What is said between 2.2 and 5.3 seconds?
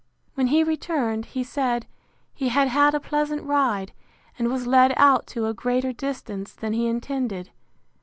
He had had a pleasant ride, and was led out